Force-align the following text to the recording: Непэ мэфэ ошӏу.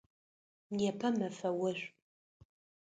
Непэ 0.77 1.07
мэфэ 1.17 1.49
ошӏу. 1.67 1.87